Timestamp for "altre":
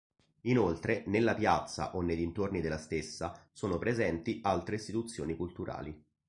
4.41-4.77